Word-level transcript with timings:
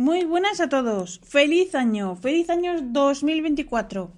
Muy 0.00 0.24
buenas 0.24 0.60
a 0.60 0.70
todos. 0.70 1.20
Feliz 1.22 1.74
año. 1.74 2.16
Feliz 2.16 2.48
año 2.48 2.80
2024. 2.80 4.10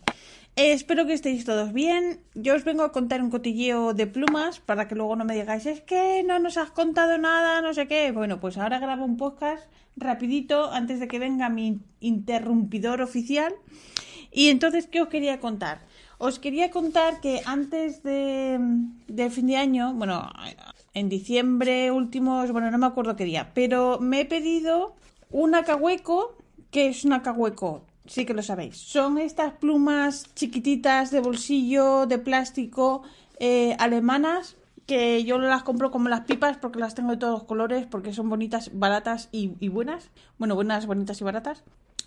Eh, 0.54 0.72
espero 0.72 1.08
que 1.08 1.12
estéis 1.12 1.44
todos 1.44 1.72
bien. 1.72 2.20
Yo 2.36 2.54
os 2.54 2.62
vengo 2.62 2.84
a 2.84 2.92
contar 2.92 3.20
un 3.20 3.30
cotilleo 3.30 3.92
de 3.92 4.06
plumas 4.06 4.60
para 4.60 4.86
que 4.86 4.94
luego 4.94 5.16
no 5.16 5.24
me 5.24 5.34
digáis 5.34 5.66
es 5.66 5.80
que 5.80 6.22
no 6.22 6.38
nos 6.38 6.56
has 6.56 6.70
contado 6.70 7.18
nada, 7.18 7.60
no 7.62 7.74
sé 7.74 7.88
qué. 7.88 8.12
Bueno, 8.12 8.38
pues 8.38 8.58
ahora 8.58 8.78
grabo 8.78 9.04
un 9.04 9.16
podcast 9.16 9.64
rapidito 9.96 10.70
antes 10.70 11.00
de 11.00 11.08
que 11.08 11.18
venga 11.18 11.48
mi 11.48 11.80
interrumpidor 11.98 13.02
oficial. 13.02 13.52
Y 14.30 14.50
entonces, 14.50 14.86
¿qué 14.86 15.02
os 15.02 15.08
quería 15.08 15.40
contar? 15.40 15.80
Os 16.18 16.38
quería 16.38 16.70
contar 16.70 17.20
que 17.20 17.42
antes 17.44 18.04
de, 18.04 18.56
de 19.08 19.30
fin 19.30 19.48
de 19.48 19.56
año, 19.56 19.94
bueno, 19.94 20.30
en 20.94 21.08
diciembre 21.08 21.90
últimos, 21.90 22.52
bueno, 22.52 22.70
no 22.70 22.78
me 22.78 22.86
acuerdo 22.86 23.16
qué 23.16 23.24
día, 23.24 23.50
pero 23.52 23.98
me 23.98 24.20
he 24.20 24.24
pedido 24.26 24.94
un 25.32 25.54
acahueco, 25.54 26.36
¿qué 26.70 26.88
es 26.88 27.04
un 27.04 27.14
acahueco? 27.14 27.84
Sí 28.06 28.24
que 28.24 28.34
lo 28.34 28.42
sabéis. 28.42 28.76
Son 28.76 29.18
estas 29.18 29.54
plumas 29.54 30.32
chiquititas 30.34 31.10
de 31.10 31.20
bolsillo, 31.20 32.06
de 32.06 32.18
plástico, 32.18 33.02
eh, 33.38 33.74
alemanas, 33.78 34.56
que 34.86 35.24
yo 35.24 35.38
las 35.38 35.62
compro 35.62 35.90
como 35.90 36.08
las 36.08 36.22
pipas 36.22 36.58
porque 36.58 36.78
las 36.78 36.94
tengo 36.94 37.12
de 37.12 37.16
todos 37.16 37.44
colores, 37.44 37.86
porque 37.86 38.12
son 38.12 38.28
bonitas, 38.28 38.70
baratas 38.74 39.28
y, 39.32 39.52
y 39.60 39.68
buenas. 39.68 40.10
Bueno, 40.38 40.54
buenas, 40.54 40.86
bonitas 40.86 41.20
y 41.20 41.24
baratas. 41.24 41.62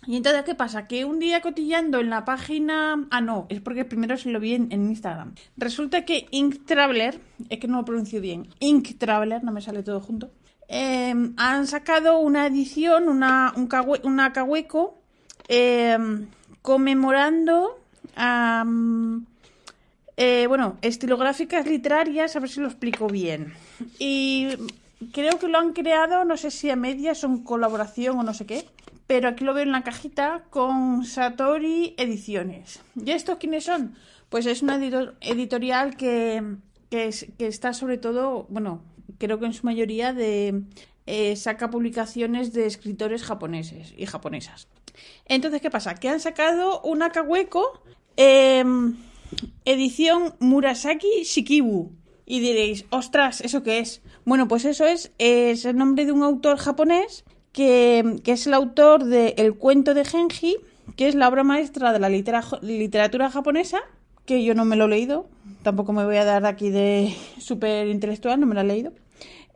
Y 0.06 0.16
entonces, 0.16 0.44
¿qué 0.44 0.54
pasa? 0.54 0.86
Que 0.86 1.04
un 1.04 1.18
día 1.18 1.40
cotillando 1.40 1.98
en 1.98 2.10
la 2.10 2.24
página... 2.24 3.06
Ah, 3.10 3.20
no, 3.20 3.46
es 3.48 3.60
porque 3.60 3.84
primero 3.84 4.16
se 4.16 4.30
lo 4.30 4.38
vi 4.38 4.54
en, 4.54 4.70
en 4.70 4.88
Instagram. 4.90 5.34
Resulta 5.56 6.04
que 6.04 6.28
Ink 6.30 6.64
Traveler, 6.66 7.20
es 7.48 7.58
que 7.58 7.66
no 7.66 7.78
lo 7.78 7.84
pronuncio 7.84 8.20
bien, 8.20 8.48
Ink 8.60 8.98
Traveler, 8.98 9.42
no 9.42 9.50
me 9.50 9.62
sale 9.62 9.82
todo 9.82 10.00
junto, 10.00 10.30
eh, 10.68 11.14
han 11.36 11.66
sacado 11.66 12.18
una 12.18 12.46
edición, 12.46 13.08
una, 13.08 13.52
un 13.56 13.66
cahueco, 13.66 14.98
eh, 15.48 15.98
conmemorando 16.62 17.80
eh, 20.16 20.46
bueno, 20.48 20.78
estilográficas 20.80 21.66
literarias, 21.66 22.34
a 22.34 22.40
ver 22.40 22.48
si 22.48 22.60
lo 22.60 22.68
explico 22.68 23.06
bien. 23.06 23.52
Y 23.98 24.48
creo 25.12 25.38
que 25.38 25.48
lo 25.48 25.58
han 25.58 25.72
creado, 25.72 26.24
no 26.24 26.36
sé 26.36 26.50
si 26.50 26.70
a 26.70 26.76
medias 26.76 27.18
son 27.18 27.44
colaboración 27.44 28.18
o 28.18 28.22
no 28.22 28.32
sé 28.32 28.46
qué, 28.46 28.66
pero 29.06 29.28
aquí 29.28 29.44
lo 29.44 29.52
veo 29.52 29.64
en 29.64 29.72
la 29.72 29.82
cajita 29.82 30.44
con 30.48 31.04
Satori 31.04 31.94
Ediciones. 31.98 32.80
¿Y 32.94 33.10
estos 33.10 33.36
quiénes 33.36 33.64
son? 33.64 33.94
Pues 34.30 34.46
es 34.46 34.62
una 34.62 34.76
editor 34.76 35.16
editorial 35.20 35.96
que, 35.96 36.56
que 36.90 37.10
está 37.38 37.74
sobre 37.74 37.98
todo, 37.98 38.46
bueno, 38.48 38.82
creo 39.18 39.38
que 39.38 39.46
en 39.46 39.52
su 39.52 39.64
mayoría 39.64 40.12
de 40.12 40.62
eh, 41.06 41.36
saca 41.36 41.70
publicaciones 41.70 42.52
de 42.52 42.66
escritores 42.66 43.22
japoneses 43.22 43.94
y 43.96 44.06
japonesas. 44.06 44.68
Entonces, 45.26 45.60
¿qué 45.60 45.70
pasa? 45.70 45.94
Que 45.94 46.08
han 46.08 46.20
sacado 46.20 46.80
un 46.82 47.02
Akahueko 47.02 47.80
eh, 48.16 48.64
edición 49.64 50.34
Murasaki 50.40 51.22
Shikibu. 51.24 51.92
Y 52.28 52.40
diréis, 52.40 52.86
ostras, 52.90 53.40
¿eso 53.40 53.62
qué 53.62 53.78
es? 53.78 54.02
Bueno, 54.24 54.48
pues 54.48 54.64
eso 54.64 54.84
es, 54.84 55.12
es 55.18 55.64
el 55.64 55.76
nombre 55.76 56.06
de 56.06 56.12
un 56.12 56.24
autor 56.24 56.56
japonés 56.56 57.24
que, 57.52 58.16
que 58.24 58.32
es 58.32 58.48
el 58.48 58.54
autor 58.54 59.04
de 59.04 59.34
El 59.38 59.54
cuento 59.54 59.94
de 59.94 60.04
Genji, 60.04 60.56
que 60.96 61.06
es 61.06 61.14
la 61.14 61.28
obra 61.28 61.44
maestra 61.44 61.92
de 61.92 62.00
la 62.00 62.08
litera 62.08 62.42
literatura 62.62 63.30
japonesa, 63.30 63.80
que 64.26 64.44
yo 64.44 64.54
no 64.54 64.64
me 64.64 64.76
lo 64.76 64.84
he 64.84 64.88
leído, 64.88 65.28
tampoco 65.62 65.92
me 65.92 66.04
voy 66.04 66.16
a 66.16 66.24
dar 66.24 66.44
aquí 66.44 66.70
de 66.70 67.14
súper 67.38 67.88
intelectual, 67.88 68.38
no 68.40 68.46
me 68.46 68.54
lo 68.54 68.60
he 68.60 68.64
leído. 68.64 68.92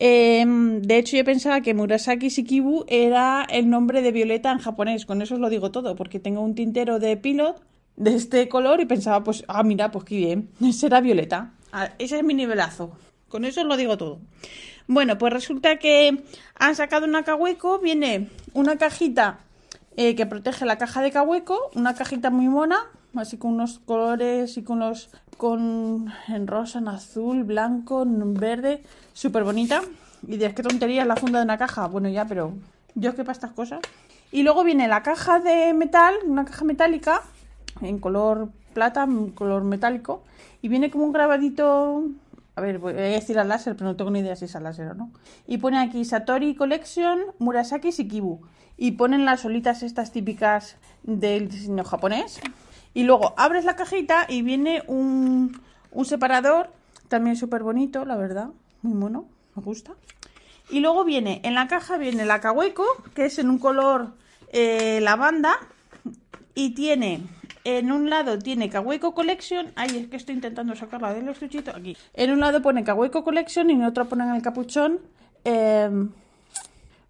Eh, 0.03 0.47
de 0.47 0.97
hecho, 0.97 1.19
yo 1.19 1.25
pensaba 1.26 1.60
que 1.60 1.75
Murasaki 1.75 2.31
Shikibu 2.31 2.86
era 2.88 3.47
el 3.50 3.69
nombre 3.69 4.00
de 4.00 4.12
Violeta 4.12 4.50
en 4.50 4.59
japonés. 4.59 5.04
Con 5.04 5.20
eso 5.20 5.34
os 5.34 5.41
lo 5.41 5.50
digo 5.50 5.70
todo, 5.70 5.94
porque 5.94 6.19
tengo 6.19 6.41
un 6.41 6.54
tintero 6.54 6.98
de 6.98 7.19
pilot 7.19 7.62
de 7.97 8.14
este 8.14 8.48
color 8.48 8.80
y 8.80 8.86
pensaba, 8.86 9.22
pues, 9.22 9.44
ah, 9.47 9.62
mira, 9.62 9.91
pues 9.91 10.06
qué 10.06 10.16
bien, 10.16 10.48
será 10.72 11.03
Violeta. 11.03 11.53
Ese 11.98 12.16
es 12.16 12.25
mi 12.25 12.32
nivelazo. 12.32 12.92
Con 13.28 13.44
eso 13.44 13.60
os 13.60 13.66
lo 13.66 13.76
digo 13.76 13.98
todo. 13.98 14.20
Bueno, 14.86 15.19
pues 15.19 15.32
resulta 15.32 15.76
que 15.76 16.25
han 16.54 16.75
sacado 16.75 17.06
una 17.06 17.22
Kaweco, 17.22 17.78
viene 17.78 18.28
una 18.54 18.76
cajita 18.76 19.41
eh, 19.97 20.16
que 20.16 20.26
protege 20.26 20.64
la 20.64 20.78
caja 20.78 21.03
de 21.03 21.12
Kaweco, 21.12 21.70
una 21.75 21.94
cajita 21.94 22.30
muy 22.30 22.48
mona, 22.48 22.78
así 23.15 23.38
con 23.38 23.53
unos 23.53 23.78
colores 23.78 24.56
y 24.56 24.62
con 24.62 24.81
los 24.81 25.10
con 25.37 26.12
en 26.28 26.47
rosa, 26.47 26.81
en 26.81 26.88
azul, 26.88 27.44
blanco, 27.44 28.03
en 28.03 28.34
verde, 28.34 28.82
súper 29.15 29.43
bonita. 29.43 29.81
Y 30.26 30.32
dices, 30.32 30.54
qué 30.54 30.62
tontería 30.62 31.03
es 31.03 31.09
la 31.09 31.16
funda 31.16 31.38
de 31.38 31.47
una 31.47 31.56
caja. 31.56 31.87
Bueno, 31.87 32.10
ya, 32.10 32.26
pero 32.26 32.53
yo 32.94 33.10
es 33.10 33.16
que 33.16 33.25
para 33.25 33.32
estas 33.32 33.53
cosas. 33.53 33.81
Y 34.32 34.43
luego 34.43 34.62
viene 34.65 34.87
la 34.87 35.03
caja 35.03 35.41
de 35.41 35.72
metal, 35.72 36.15
una 36.26 36.44
caja 36.44 36.65
metálica, 36.65 37.22
en 37.81 37.98
color 37.98 38.50
plata, 38.75 39.04
en 39.04 39.31
color 39.31 39.65
metálico. 39.65 40.22
Y 40.62 40.69
viene 40.69 40.91
como 40.91 41.04
un 41.04 41.12
grabadito. 41.12 42.04
A 42.54 42.60
ver, 42.60 42.78
voy 42.78 42.92
a 42.92 42.97
decir 42.97 43.38
al 43.38 43.48
láser, 43.48 43.75
pero 43.77 43.87
no 43.87 43.97
tengo 43.97 44.10
ni 44.10 44.19
idea 44.19 44.37
si 44.37 44.44
es 44.44 44.54
al 44.54 44.65
láser 44.65 44.88
o 44.88 44.94
no. 44.94 45.10
Y 45.47 45.59
pone 45.59 45.78
aquí 45.78 46.04
Satori 46.04 46.54
Collection, 46.54 47.19
Murasaki 47.38 47.91
Shikibu. 47.91 48.41
Y 48.77 48.92
ponen 48.92 49.25
las 49.25 49.41
solitas 49.41 49.82
estas 49.82 50.12
típicas 50.12 50.77
del 51.03 51.48
diseño 51.48 51.84
japonés. 51.84 52.41
Y 52.95 53.05
luego 53.05 53.34
abres 53.37 53.65
la 53.65 53.77
cajita 53.77 54.27
y 54.28 54.43
viene 54.43 54.83
un, 54.87 55.61
un 55.93 56.05
separador, 56.05 56.71
también 57.09 57.37
súper 57.37 57.62
bonito, 57.62 58.05
la 58.05 58.17
verdad, 58.17 58.49
muy 58.83 58.95
mono, 58.95 59.27
me 59.55 59.62
gusta. 59.62 59.93
Y 60.71 60.81
luego 60.81 61.05
viene, 61.05 61.41
en 61.45 61.55
la 61.55 61.67
caja 61.69 61.99
viene 61.99 62.23
el 62.23 62.31
acahueco, 62.31 62.84
que 63.15 63.27
es 63.27 63.39
en 63.39 63.51
un 63.51 63.59
color 63.59 64.12
eh, 64.53 65.01
lavanda, 65.01 65.55
y 66.55 66.71
tiene, 66.71 67.23
en 67.65 67.93
un 67.93 68.11
lado 68.11 68.39
tiene 68.39 68.69
Kaweco 68.69 69.15
Collection, 69.15 69.72
ay, 69.77 69.97
es 69.97 70.09
que 70.09 70.17
estoy 70.17 70.34
intentando 70.34 70.75
sacarla 70.75 71.15
del 71.15 71.28
estuchito, 71.28 71.72
aquí. 71.75 71.97
En 72.15 72.31
un 72.31 72.41
lado 72.41 72.61
pone 72.62 72.84
Kaweco 72.84 73.25
Collection 73.25 73.71
y 73.71 73.75
en 73.75 73.84
otro 73.84 74.07
ponen 74.09 74.34
el 74.34 74.43
capuchón 74.43 75.01
eh, 75.45 75.91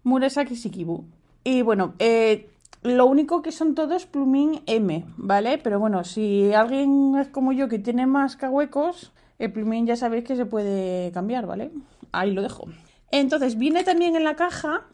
Shikibu. 0.03 1.05
Y 1.43 1.63
bueno, 1.63 1.95
eh, 1.99 2.50
lo 2.83 3.05
único 3.05 3.41
que 3.41 3.51
son 3.51 3.75
todos 3.75 4.05
plumín 4.05 4.61
M, 4.65 5.05
¿vale? 5.17 5.57
Pero 5.57 5.79
bueno, 5.79 6.03
si 6.03 6.53
alguien 6.53 7.15
es 7.19 7.27
como 7.27 7.51
yo 7.51 7.67
que 7.67 7.79
tiene 7.79 8.07
más 8.07 8.35
cahuecos, 8.35 9.11
el 9.39 9.51
plumín 9.51 9.85
ya 9.85 9.95
sabéis 9.95 10.23
que 10.23 10.35
se 10.35 10.45
puede 10.45 11.11
cambiar, 11.11 11.45
¿vale? 11.45 11.71
Ahí 12.11 12.31
lo 12.31 12.41
dejo. 12.41 12.67
Entonces, 13.11 13.57
viene 13.57 13.83
también 13.83 14.15
en 14.15 14.23
la 14.23 14.35
caja, 14.35 14.85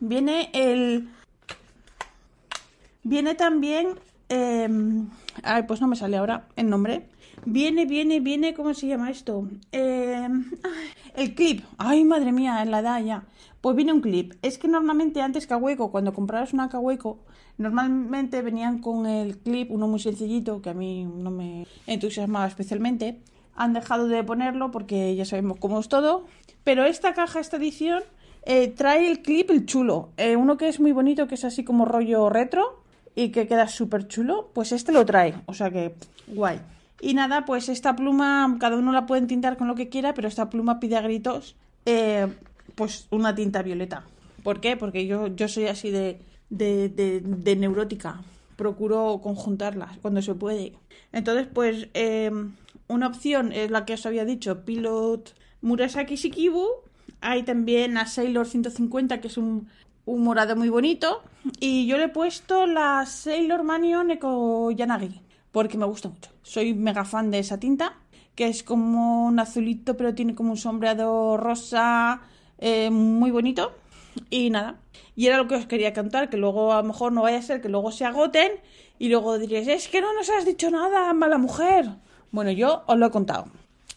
viene 0.00 0.50
el... 0.52 1.08
Viene 3.02 3.34
también... 3.34 3.98
Eh... 4.28 4.68
Ay, 5.42 5.62
pues 5.64 5.80
no 5.80 5.86
me 5.86 5.96
sale 5.96 6.16
ahora 6.16 6.46
el 6.56 6.68
nombre. 6.68 7.09
Viene, 7.44 7.86
viene, 7.86 8.20
viene, 8.20 8.54
¿cómo 8.54 8.74
se 8.74 8.86
llama 8.86 9.10
esto? 9.10 9.48
Eh... 9.72 10.28
El 11.14 11.34
clip. 11.34 11.64
Ay, 11.78 12.04
madre 12.04 12.32
mía, 12.32 12.62
en 12.62 12.70
la 12.70 12.80
edad 12.80 13.02
ya. 13.02 13.24
Pues 13.60 13.76
viene 13.76 13.92
un 13.92 14.00
clip. 14.00 14.34
Es 14.42 14.58
que 14.58 14.68
normalmente 14.68 15.20
antes 15.20 15.46
Kaweco, 15.46 15.90
cuando 15.90 16.14
comprabas 16.14 16.52
una 16.52 16.68
Kaweco, 16.68 17.18
normalmente 17.58 18.42
venían 18.42 18.78
con 18.78 19.06
el 19.06 19.38
clip, 19.38 19.70
uno 19.70 19.88
muy 19.88 20.00
sencillito, 20.00 20.62
que 20.62 20.70
a 20.70 20.74
mí 20.74 21.04
no 21.04 21.30
me 21.30 21.66
entusiasmaba 21.86 22.46
especialmente. 22.46 23.20
Han 23.54 23.72
dejado 23.72 24.08
de 24.08 24.22
ponerlo 24.24 24.70
porque 24.70 25.14
ya 25.16 25.24
sabemos 25.24 25.58
cómo 25.58 25.80
es 25.80 25.88
todo. 25.88 26.24
Pero 26.64 26.84
esta 26.84 27.12
caja, 27.12 27.40
esta 27.40 27.56
edición, 27.56 28.02
eh, 28.44 28.68
trae 28.68 29.10
el 29.10 29.20
clip 29.20 29.50
el 29.50 29.66
chulo. 29.66 30.10
Eh, 30.16 30.36
uno 30.36 30.56
que 30.56 30.68
es 30.68 30.80
muy 30.80 30.92
bonito, 30.92 31.26
que 31.26 31.34
es 31.34 31.44
así 31.44 31.64
como 31.64 31.84
rollo 31.84 32.30
retro 32.30 32.82
y 33.14 33.30
que 33.30 33.46
queda 33.46 33.68
súper 33.68 34.06
chulo, 34.08 34.50
pues 34.54 34.72
este 34.72 34.92
lo 34.92 35.04
trae. 35.04 35.34
O 35.46 35.54
sea 35.54 35.70
que, 35.70 35.96
guay. 36.28 36.60
Y 37.00 37.14
nada, 37.14 37.44
pues 37.44 37.68
esta 37.68 37.96
pluma, 37.96 38.56
cada 38.60 38.76
uno 38.76 38.92
la 38.92 39.06
puede 39.06 39.26
tintar 39.26 39.56
con 39.56 39.68
lo 39.68 39.74
que 39.74 39.88
quiera, 39.88 40.14
pero 40.14 40.28
esta 40.28 40.50
pluma 40.50 40.80
pide 40.80 40.96
a 40.96 41.00
gritos 41.00 41.56
eh, 41.86 42.26
pues 42.74 43.06
una 43.10 43.34
tinta 43.34 43.62
violeta. 43.62 44.04
¿Por 44.42 44.60
qué? 44.60 44.76
Porque 44.76 45.06
yo, 45.06 45.28
yo 45.28 45.48
soy 45.48 45.66
así 45.66 45.90
de, 45.90 46.20
de, 46.50 46.88
de, 46.88 47.56
neurótica. 47.56 48.22
Procuro 48.56 49.20
conjuntarlas 49.22 49.98
cuando 49.98 50.20
se 50.22 50.34
puede. 50.34 50.74
Entonces, 51.12 51.46
pues, 51.52 51.88
eh, 51.94 52.30
una 52.88 53.06
opción 53.06 53.52
es 53.52 53.70
la 53.70 53.84
que 53.84 53.94
os 53.94 54.04
había 54.04 54.24
dicho, 54.24 54.64
Pilot 54.64 55.34
Murasaki 55.62 56.16
Shikibu. 56.16 56.66
Hay 57.22 57.42
también 57.42 57.98
a 57.98 58.06
Sailor 58.06 58.46
150, 58.46 59.20
que 59.20 59.28
es 59.28 59.36
un 59.36 59.68
un 60.10 60.24
morado 60.24 60.56
muy 60.56 60.68
bonito. 60.68 61.22
Y 61.58 61.86
yo 61.86 61.96
le 61.96 62.04
he 62.04 62.08
puesto 62.08 62.66
la 62.66 63.06
Sailor 63.06 63.62
Manion 63.62 64.10
Eco 64.10 64.70
Yanagi, 64.70 65.20
porque 65.52 65.78
me 65.78 65.86
gusta 65.86 66.08
mucho. 66.08 66.30
Soy 66.42 66.74
mega 66.74 67.04
fan 67.04 67.30
de 67.30 67.38
esa 67.38 67.58
tinta, 67.58 67.96
que 68.34 68.48
es 68.48 68.62
como 68.62 69.26
un 69.26 69.38
azulito, 69.38 69.96
pero 69.96 70.14
tiene 70.14 70.34
como 70.34 70.50
un 70.50 70.56
sombreado 70.56 71.36
rosa 71.36 72.22
eh, 72.58 72.90
muy 72.90 73.30
bonito. 73.30 73.72
Y 74.28 74.50
nada, 74.50 74.76
y 75.14 75.26
era 75.26 75.36
lo 75.36 75.46
que 75.46 75.54
os 75.54 75.66
quería 75.66 75.92
contar, 75.92 76.30
que 76.30 76.36
luego 76.36 76.72
a 76.72 76.82
lo 76.82 76.88
mejor 76.88 77.12
no 77.12 77.22
vaya 77.22 77.38
a 77.38 77.42
ser 77.42 77.60
que 77.60 77.68
luego 77.68 77.92
se 77.92 78.04
agoten 78.04 78.52
y 78.98 79.08
luego 79.08 79.38
diréis, 79.38 79.68
es 79.68 79.88
que 79.88 80.00
no 80.00 80.12
nos 80.12 80.28
has 80.30 80.44
dicho 80.44 80.70
nada, 80.70 81.12
mala 81.12 81.38
mujer. 81.38 81.90
Bueno, 82.32 82.50
yo 82.50 82.82
os 82.86 82.96
lo 82.96 83.06
he 83.06 83.10
contado, 83.10 83.46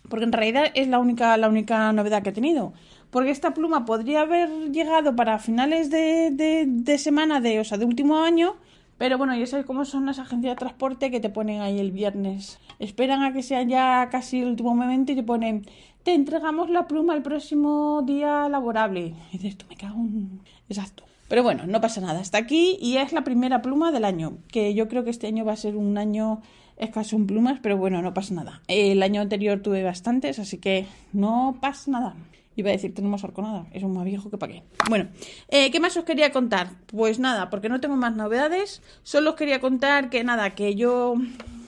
porque 0.10 0.26
en 0.26 0.32
realidad 0.32 0.72
es 0.74 0.88
la 0.88 1.00
única, 1.00 1.36
la 1.38 1.50
única 1.50 1.92
novedad 1.94 2.24
que 2.24 2.30
he 2.30 2.34
tenido. 2.34 2.74
Porque 3.10 3.30
esta 3.30 3.54
pluma 3.54 3.86
podría 3.86 4.22
haber 4.22 4.50
llegado 4.72 5.16
para 5.16 5.38
finales 5.40 5.92
de, 5.92 6.32
de, 6.66 6.98
semana, 6.98 7.40
de, 7.42 7.60
o 7.60 7.64
sea, 7.64 7.78
de 7.78 7.86
último 7.86 8.18
año, 8.18 8.56
pero 8.98 9.18
bueno, 9.18 9.36
ya 9.36 9.46
sabes 9.46 9.66
cómo 9.66 9.86
son 9.86 10.06
las 10.06 10.20
agencias 10.20 10.54
de 10.54 10.60
transporte 10.60 11.12
que 11.12 11.20
te 11.20 11.30
ponen 11.30 11.62
ahí 11.62 11.80
el 11.80 11.92
viernes. 11.92 12.60
Esperan 12.80 13.24
a 13.24 13.34
que 13.34 13.44
sea 13.44 13.64
ya 13.64 14.10
casi 14.12 14.42
el 14.42 14.50
último 14.50 14.76
momento 14.76 15.12
y 15.12 15.16
te 15.16 15.24
ponen, 15.24 15.66
te 16.04 16.14
entregamos 16.14 16.70
la 16.70 16.88
pluma 16.88 17.16
el 17.16 17.22
próximo 17.22 18.04
día 18.06 18.48
laborable. 18.50 19.16
Y 19.32 19.38
dices, 19.38 19.58
tú 19.58 19.66
me 19.70 19.76
cago 19.76 20.00
en... 20.00 20.42
Exacto. 20.70 21.04
Pero 21.28 21.44
bueno, 21.44 21.66
no 21.66 21.82
pasa 21.82 22.02
nada. 22.02 22.22
Está 22.22 22.38
aquí 22.38 22.78
y 22.80 22.98
es 22.98 23.12
la 23.14 23.24
primera 23.24 23.62
pluma 23.62 23.92
del 23.92 24.06
año. 24.06 24.38
Que 24.50 24.74
yo 24.74 24.88
creo 24.88 25.04
que 25.04 25.10
este 25.10 25.28
año 25.28 25.46
va 25.46 25.54
a 25.54 25.58
ser 25.58 25.76
un 25.76 25.98
año 25.98 26.42
escaso 26.78 27.16
en 27.16 27.28
plumas, 27.28 27.60
pero 27.62 27.78
bueno, 27.78 28.02
no 28.02 28.14
pasa 28.14 28.34
nada. 28.34 28.62
El 28.68 29.02
año 29.04 29.22
anterior 29.22 29.62
tuve 29.62 29.84
bastantes, 29.84 30.40
así 30.40 30.58
que 30.58 30.86
no 31.12 31.58
pasa 31.60 31.92
nada. 31.92 32.16
Iba 32.56 32.70
a 32.70 32.74
decir, 32.74 32.94
tenemos 32.94 33.24
arconada, 33.24 33.68
es 33.72 33.84
un 33.84 33.94
más 33.94 34.06
viejo 34.06 34.30
que 34.30 34.38
para 34.38 34.54
qué. 34.54 34.64
Bueno, 34.90 35.10
eh, 35.50 35.72
¿qué 35.72 35.80
más 35.80 35.98
os 35.98 36.04
quería 36.04 36.32
contar? 36.32 36.70
Pues 36.88 37.20
nada, 37.20 37.50
porque 37.50 37.70
no 37.70 37.80
tengo 37.80 37.96
más 37.96 38.16
novedades. 38.16 38.82
Solo 39.04 39.32
os 39.32 39.36
quería 39.36 39.60
contar 39.60 40.10
que 40.10 40.24
nada, 40.24 40.52
que 40.52 40.76
yo 40.76 41.16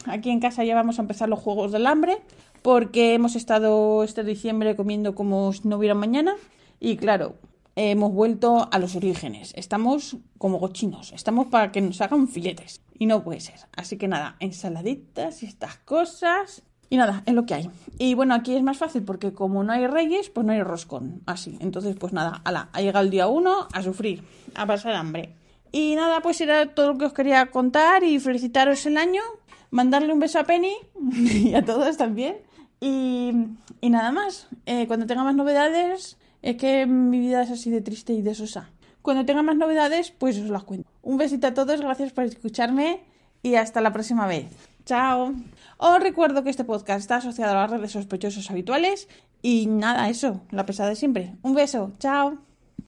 aquí 0.06 0.30
en 0.30 0.40
casa 0.40 0.64
ya 0.64 0.76
vamos 0.76 1.00
a 1.00 1.02
empezar 1.02 1.30
los 1.30 1.40
juegos 1.40 1.72
del 1.72 1.88
hambre, 1.88 2.18
porque 2.62 3.14
hemos 3.14 3.36
estado 3.36 4.04
este 4.04 4.24
diciembre 4.24 4.76
comiendo 4.76 5.16
como 5.16 5.54
si 5.54 5.68
no 5.68 5.78
hubiera 5.78 5.96
mañana. 5.96 6.36
Y 6.80 6.98
claro, 6.98 7.36
hemos 7.76 8.14
vuelto 8.14 8.68
a 8.72 8.80
los 8.80 8.96
orígenes. 8.96 9.54
Estamos 9.56 10.18
como 10.38 10.60
cochinos. 10.60 11.12
Estamos 11.14 11.48
para 11.48 11.72
que 11.72 11.82
nos 11.82 12.02
hagan 12.02 12.28
filetes. 12.28 12.82
Y 12.98 13.06
no 13.06 13.24
puede 13.24 13.42
ser. 13.42 13.60
Así 13.76 13.98
que 13.98 14.08
nada, 14.08 14.38
ensaladitas 14.40 15.44
y 15.44 15.46
estas 15.46 15.78
cosas. 15.78 16.64
Y 16.90 16.98
nada, 16.98 17.24
es 17.26 17.34
lo 17.34 17.46
que 17.46 17.56
hay. 17.56 17.70
Y 17.98 18.14
bueno, 18.14 18.34
aquí 18.36 18.56
es 18.56 18.64
más 18.64 18.78
fácil 18.78 19.04
porque 19.04 19.34
como 19.34 19.64
no 19.64 19.74
hay 19.74 19.88
reyes, 19.88 20.30
pues 20.30 20.46
no 20.46 20.54
hay 20.54 20.62
roscón. 20.62 21.22
Así. 21.26 21.58
Entonces, 21.60 21.96
pues 21.96 22.14
nada, 22.14 22.42
ala, 22.44 22.70
ha 22.74 22.82
llegado 22.82 23.06
el 23.06 23.12
día 23.12 23.28
uno 23.28 23.68
a 23.74 23.82
sufrir, 23.82 24.24
a 24.54 24.66
pasar 24.66 24.94
hambre. 24.94 25.36
Y 25.72 25.96
nada, 25.96 26.22
pues 26.22 26.40
era 26.42 26.74
todo 26.74 26.94
lo 26.94 26.98
que 26.98 27.06
os 27.06 27.14
quería 27.14 27.48
contar 27.48 28.04
y 28.04 28.20
felicitaros 28.20 28.86
el 28.86 28.98
año. 28.98 29.22
Mandarle 29.72 30.14
un 30.14 30.20
beso 30.20 30.40
a 30.40 30.44
Penny 30.44 30.74
y 31.12 31.54
a 31.54 31.66
todos 31.66 31.98
también. 31.98 32.38
Y, 32.80 33.32
y 33.82 33.90
nada 33.90 34.12
más. 34.12 34.48
Eh, 34.66 34.88
cuando 34.88 35.06
tenga 35.06 35.24
más 35.24 35.36
novedades, 35.36 36.18
es 36.42 36.58
que 36.58 36.86
mi 36.86 37.20
vida 37.20 37.42
es 37.42 37.52
así 37.52 37.72
de 37.72 37.82
triste 37.82 38.14
y 38.14 38.22
de 38.22 38.36
sosa. 38.36 38.70
Cuando 39.02 39.26
tenga 39.26 39.44
más 39.44 39.56
novedades, 39.56 40.12
pues 40.12 40.38
os 40.40 40.50
las 40.50 40.64
cuento. 40.64 40.90
Un 41.02 41.18
besito 41.18 41.48
a 41.48 41.54
todos, 41.54 41.82
gracias 41.82 42.12
por 42.12 42.24
escucharme 42.24 43.02
y 43.44 43.56
hasta 43.56 43.82
la 43.82 43.94
próxima 43.94 44.28
vez. 44.28 44.48
Chao. 44.86 45.34
Os 45.78 46.00
recuerdo 46.00 46.44
que 46.44 46.52
este 46.52 46.64
podcast 46.64 47.00
está 47.02 47.16
asociado 47.18 47.54
a 47.54 47.62
las 47.62 47.72
redes 47.72 47.92
sospechosos 47.92 48.50
habituales 48.52 49.10
y 49.42 49.66
nada, 49.66 50.10
eso, 50.10 50.42
la 50.52 50.66
pesada 50.66 50.90
de 50.90 50.96
siempre. 50.96 51.36
Un 51.42 51.56
beso, 51.56 51.92
chao. 52.00 52.38